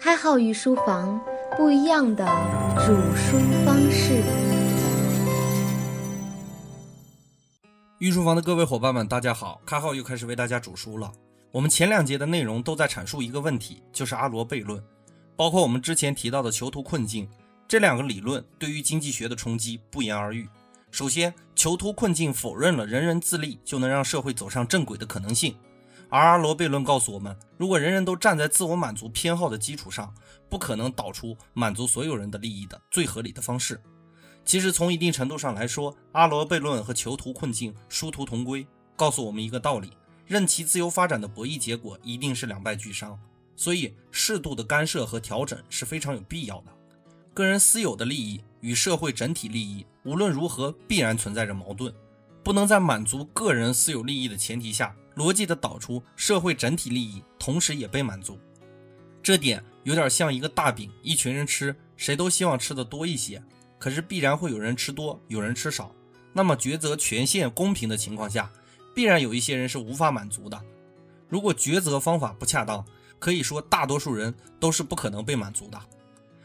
[0.00, 1.20] 开号与书房，
[1.56, 2.24] 不一样的
[2.86, 4.22] 煮书方式。
[7.98, 9.60] 御书房的各位伙伴们，大家好！
[9.66, 11.10] 开号又开始为大家煮书了。
[11.50, 14.80] 我们前两节的内容都在阐述一个问题，就是阿罗悖论，
[15.34, 17.28] 包括我们之前提到的囚徒困境，
[17.66, 20.48] 这两个理论对于经济学的冲击不言而喻。
[20.92, 25.56] 首先，囚徒困境否认了人人自立就能让社会走上正轨的可能性。
[26.10, 30.14] 而阿罗悖论告诉我们，如果人人都站在自我满足偏好的基础上，
[30.48, 33.80] 不可能导出满足所有人的利益的最合理的方式。
[34.44, 38.66] 其实从一定程度上来说，阿罗悖论和囚徒困境殊途同归，
[38.96, 39.92] 告诉我们一个道理：
[40.24, 43.18] 任其自由发展的博弈结果一定是两败俱伤。
[43.54, 46.72] 所以，适度的干涉和调整是非常有必要的。
[47.34, 51.92] 个人私有的利益与社会整体利益无论如何必然存在着矛盾，
[52.42, 54.96] 不能在满足个人私有利益的前提下。
[55.18, 58.38] 逻辑的导出，社会整体利益同时也被满足，
[59.20, 63.42] 这点有点像一个大饼，一群人吃，谁都希望吃的多一些，
[63.80, 65.92] 可是必然会有人吃多，有人吃少。
[66.32, 68.48] 那么抉择权限公平的情况下，
[68.94, 70.62] 必然有一些人是无法满足的。
[71.28, 72.84] 如果抉择方法不恰当，
[73.18, 75.80] 可以说大多数人都是不可能被满足的。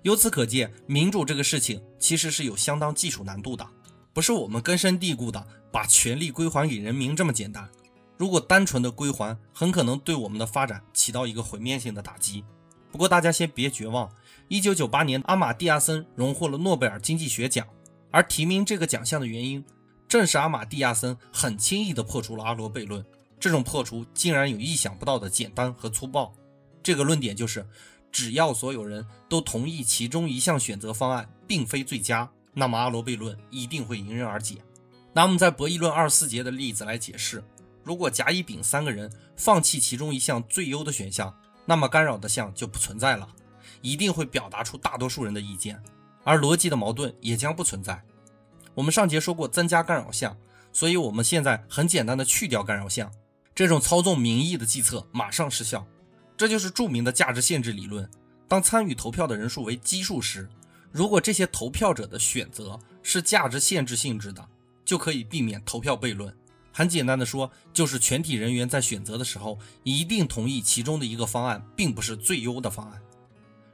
[0.00, 3.68] 由此可见，民主这个事情其实是有相当技术难度的，
[4.14, 7.68] 不是我们根深蒂固的把权力归还给人民这么简单。
[8.16, 12.44] 如果单纯的归还，很可能对我们的发展起到一个毁灭性的打击。
[12.92, 14.08] 不过大家先别绝望，
[14.48, 17.66] 一九九八年阿马蒂亚森荣获了诺贝尔经济学奖，
[18.12, 19.64] 而提名这个奖项的原因，
[20.06, 23.04] 正是阿马蒂亚森很轻易地破除了阿罗悖论。
[23.40, 26.32] 这种破除竟然有意想不到的简单和粗暴。
[26.82, 27.66] 这个论点就是，
[28.12, 34.58] 只要所有人都同意其中一项选择方案并非最佳，那么阿罗悖论一定会迎刃而解。
[35.12, 37.42] 拿我们在博弈论二十四节的例子来解释。
[37.84, 41.32] 如果甲、乙、丙三个人放弃其中一项最优的选项，
[41.66, 43.28] 那么干扰的项就不存在了，
[43.82, 45.80] 一定会表达出大多数人的意见，
[46.24, 48.02] 而逻辑的矛盾也将不存在。
[48.74, 50.36] 我们上节说过增加干扰项，
[50.72, 53.12] 所以我们现在很简单的去掉干扰项，
[53.54, 55.86] 这种操纵民意的计策马上失效。
[56.36, 58.10] 这就是著名的价值限制理论。
[58.48, 60.48] 当参与投票的人数为奇数时，
[60.90, 64.46] 如果这些投票者的选择是价值限制性质的，
[64.84, 66.36] 就可以避免投票悖论。
[66.76, 73.00] 很简单的说，就是全体人员在选择的时候，一定同意其中的一个方案，并不是最优的方案。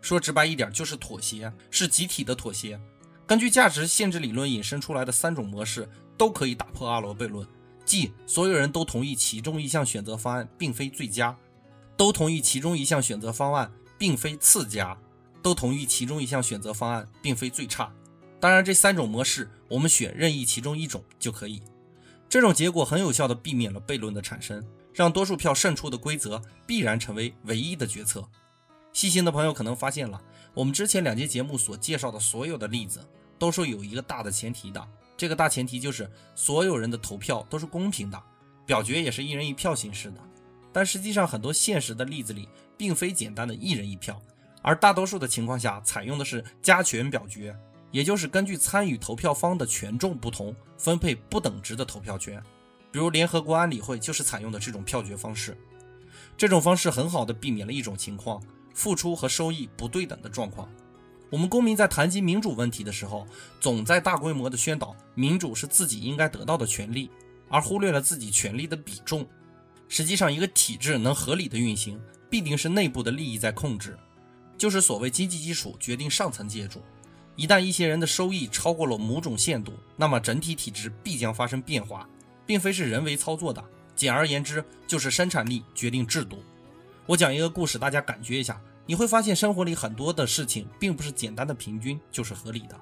[0.03, 2.78] 说直白一点，就是妥协，是集体的妥协。
[3.27, 5.88] 根据价值限制理论引申出来的三种模式，
[6.19, 7.47] 都可以打破阿罗悖论，
[7.87, 11.34] 即所有人都同意其中一项选择方案并非最佳，
[11.97, 14.94] 都同意其中一项选择方案并非次佳，
[15.41, 17.91] 都同意其中一项选择方案并非最差。
[18.38, 21.62] 当然，这三种模式我们选任意其中一种就可以。
[22.30, 24.64] 这种结果很有效地避免了悖论的产生，
[24.94, 28.24] 让多数票胜出的规则必然成为唯一的决策。
[28.92, 30.22] 细心的朋友可能发现了，
[30.54, 33.04] 我们之前两节节目所介绍的所有的例子，
[33.36, 34.88] 都是有一个大的前提的。
[35.16, 38.22] 这个大前提就是所有人的投票都是公平的，
[38.64, 40.20] 表决也是一人一票形式的。
[40.72, 44.22] 但实际上，很多现实的例子里，并非简单的一人一票，
[44.62, 47.56] 而大多数的情况下采用的是加权表决。
[47.90, 52.42] 也就是根据参与投票方的权重不同，分配不等值的投票权。
[52.92, 55.56] 比如联合国安理会就是采用的这种票决方式。
[56.36, 58.42] 这种方式很好的避免了一种情况：
[58.74, 60.68] 付出和收益不对等的状况。
[61.30, 63.26] 我们公民在谈及民主问题的时候，
[63.60, 67.08] 总在大规模的宣导民主是自己应该得到的权利，
[67.48, 69.24] 而忽略了自己权利的比重。
[69.88, 73.96] 实际上，一个体制能合理的运行，必定是内部的利益在控制，
[74.58, 76.82] 就是所谓经济基础决定上层建筑。
[77.40, 82.06] 一旦一些人的收益超过了某种限度，那么整体体制必将发生变化，
[82.44, 83.64] 并非是人为操作的。
[83.96, 86.44] 简而言之，就是生产力决定制度。
[87.06, 92.78] 我讲一个故事，大家感觉一下，你会发现生活里很多的事情并不是简单的平均就是合理的。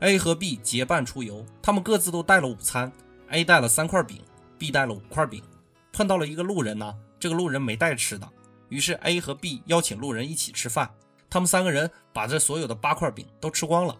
[0.00, 2.90] A 和 B 结伴出游，他们各自都带了午餐
[3.28, 4.18] ，A 带了三块饼
[4.56, 5.42] ，B 带了五块饼。
[5.92, 8.26] 碰到了一个路人呢，这个路人没带吃的，
[8.70, 10.90] 于是 A 和 B 邀请路人一起吃饭。
[11.34, 13.98] 他们三个人把这所有的八块饼都吃光了。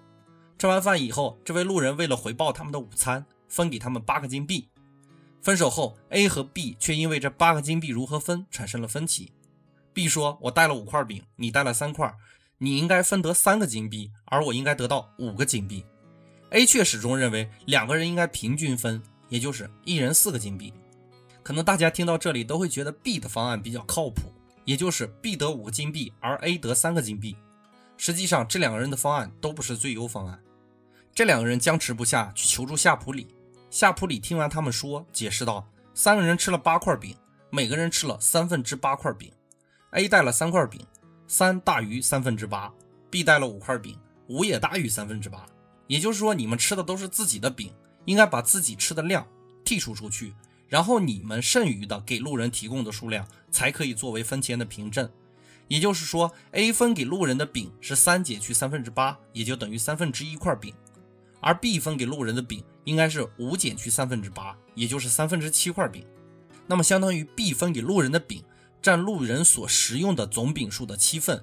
[0.57, 4.69] 吃完饭以后，这位路人为了回报他们的午餐，分给他们八个金币。
[5.43, 9.33] 分手后，A 和 B 却因为这八个金币如何分产生了分歧。
[9.93, 12.15] B 说：“我带了五块饼，你带了三块，
[12.59, 15.85] 你应该分得三个金币，而我应该得到五个金币。
[16.51, 20.73] ”A 却始终认为两个人应该平均分，也就是一人四个金币。
[21.43, 24.33] 可能大家听到这里都会觉得 B 的方案比较靠谱。
[24.65, 27.37] 也就是 B 得五个金币，而 A 得三个金币。
[27.97, 30.41] 实际上，这两个人的方案都不是最优方案。
[31.15, 33.29] 这两个人僵持不下去求助夏普里。
[33.71, 37.17] 夏普里听完他们说，解释道：“三个人吃了八块饼，
[37.51, 39.31] 每个人吃了三分之八块饼。
[39.91, 40.85] A 带了三块饼，
[41.29, 42.73] 三大于三分之八
[43.11, 43.97] ，b 带了五块饼，
[44.29, 45.47] 五也大于三分之八。
[45.87, 47.73] 也就是说，你们吃的都是自己的饼，
[48.07, 49.25] 应该把自己吃的量
[49.65, 50.35] 剔除出去，
[50.75, 55.09] 然后你们剩余的给路人提供的数量才可以作为分钱的凭证。
[55.69, 60.75] 也就是说，A 分给路人的饼是三减去三分之八，也就等于三分之一块饼，
[61.39, 66.05] 而 B 分给路人的饼应该是五减去三分之八，也就是三分之七块饼。
[66.67, 68.43] 那么相当于 B 分给路人的饼
[68.83, 71.41] 占路人所食用的总饼数的七份，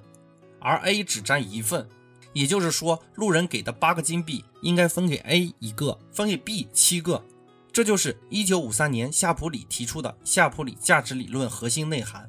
[0.60, 1.88] 而 A 只占一份。
[2.34, 7.24] 也就是说，路人给的八个金币应该分给 A 一个，分给 B 七个。
[7.72, 12.28] 这就是1953年夏普里提出的夏普里价值理论核心内涵。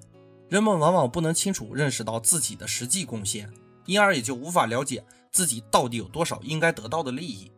[0.49, 3.51] 人们往往不能清楚认识到自己的实际贡献，
[3.85, 7.51] 因而也就无法了解自己到底有多少应该得到的利益，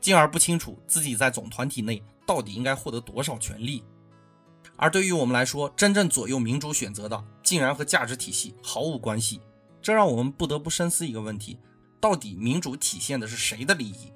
[0.00, 3.82] 进而不清楚自己在总团体内到底应该获得多少权利。
[4.76, 9.40] 而对于我们来说，真正左右民主选择的，竟然和价值体系毫无关系。
[9.80, 11.58] 这让我们不得不深思一个问题：
[12.00, 14.12] 到底民主体现的是谁的利益？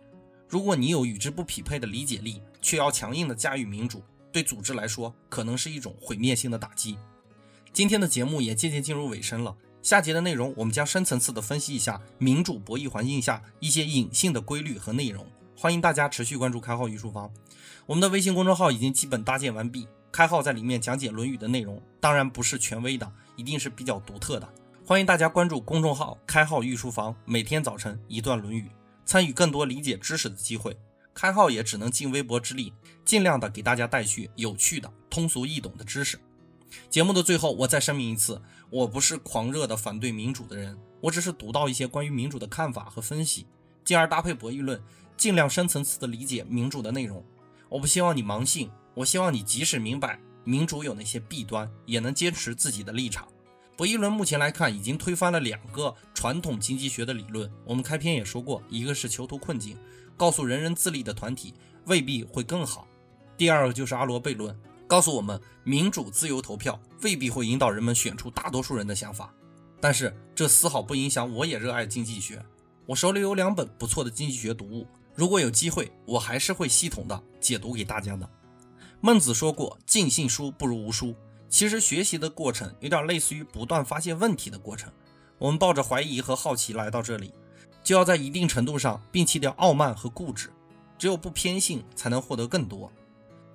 [0.55, 6.97] 如果你有与之不匹配的理解力，却要强硬的驾驭民主，对组织来说可能是一种毁灭性的打击。
[7.73, 15.27] 今天的节目也渐渐进入尾声了，下节的内容我们将深层次的分析一下民主博弈环境下一些隐性的规律和内容。
[15.57, 17.29] 欢迎大家持续关注开号御书房，
[17.87, 19.89] 我们的微信公众号已经基本搭建完毕。
[20.13, 24.49] 开号在里面讲解《论语》的内容，当然不是权威的，一定是比较独特的。
[24.87, 28.63] 欢迎大家关注公众号“开号御书房”，每天早晨一段《论语》，
[29.05, 30.77] 参与更多理解知识的机会。
[31.13, 32.73] 开号也只能尽微薄之力，
[33.05, 36.19] 尽量的给大家带去有趣的、通俗易懂的知识。
[36.91, 43.47] 节目的最后，我再声明一次，我不是狂热的反对民主的人，我只是读到一些关于民主的看法和分析，
[43.85, 44.83] 进而搭配博弈论，
[45.17, 47.25] 尽量深层次的理解民主的内容。
[47.69, 53.29] 我不希望你盲信，我希望你即使明白民主有那些弊端，也能坚持自己的立场。
[53.77, 57.53] 博弈论目前来看，已经推翻了两个传统经济学的理论。
[57.67, 59.77] 我们开篇也说过，一个是囚徒困境，
[60.17, 61.53] 告诉人人自立的团体
[61.85, 62.89] 未必会更好；
[63.37, 64.59] 第二个就是阿罗悖论。
[64.87, 69.35] 告诉我们，民主自由投票未必会引导人们选出大多数人的想法，
[69.83, 72.43] 但是这丝毫不影响我也热爱经济学。
[72.87, 78.27] 我手里有两本不错的经济学读物，如果有机会，我还是会系统的解读给大家的。
[79.03, 81.15] 孟子说过：“尽信书不如无书。”
[81.51, 84.91] 其实学习的过程有点类似于不断发现问题的过程。
[85.45, 87.31] 我们抱着怀疑和好奇来到这里，
[87.83, 90.51] 就要在一定程度上摒弃掉傲慢和固执，
[90.97, 92.91] 只有不偏信，才能获得更多。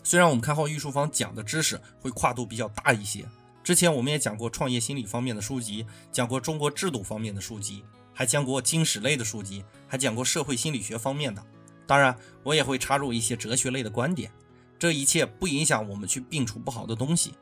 [0.04, 3.28] 虽然我们开号御书房讲的知识会跨度比较大一些，
[3.64, 7.84] 之前我们也讲过创业心理方面的书籍，讲过中国制度方面的书籍，
[8.14, 11.44] 还讲过经史类的书籍，还讲过社会心理学方面的。
[11.88, 14.32] 当然，我也会插入一些哲学类的观点。
[14.78, 17.34] 这一切不影响我们去摒除不好的东西。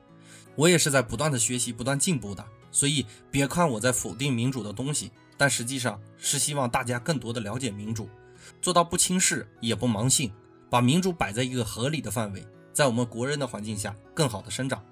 [0.55, 8.09] 我也是在不断的学习、不断进步的，所以别看我在否定民主的东西，但实际上是希望大家更多的了解民主，
[8.61, 10.31] 做到不轻视也不盲信。
[10.69, 14.83] 把民主摆在一个合理的范围，在我们国人的环境下更好的生长。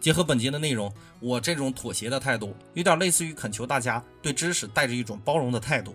[0.00, 5.94] 结合本节的内容，我这种妥协的态度，有点类似于恳求大家对知识带着一种包容的态度，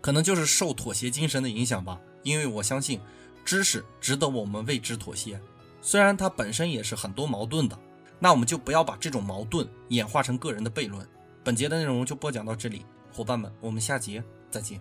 [0.00, 2.00] 可能就是受妥协精神的影响吧。
[2.22, 3.00] 因为我相信，
[3.44, 5.40] 知识值得我们为之妥协，
[5.80, 7.76] 虽然它本身也是很多矛盾的，
[8.22, 11.04] 那我们就不要把这种矛盾演化成个人的悖论。
[11.42, 14.80] 本节的内容就播讲到这里，伙伴们，我们下节再见。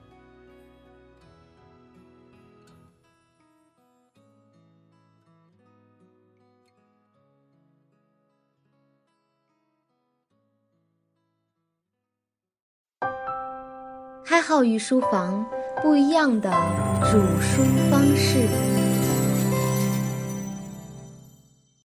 [14.23, 15.43] 开号御书房，
[15.81, 16.51] 不一样的
[17.11, 18.80] 煮书方式。